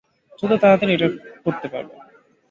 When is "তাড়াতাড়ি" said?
0.61-0.91